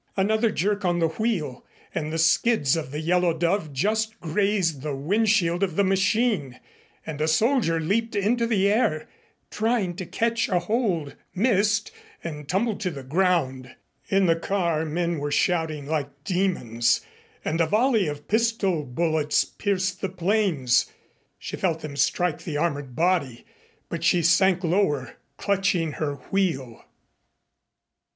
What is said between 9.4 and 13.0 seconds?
trying to catch a hold, missed and tumbled to